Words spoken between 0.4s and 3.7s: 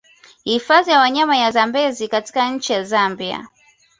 Hifadhi ya wanyama ya Zambezi katika nchi ya Zambia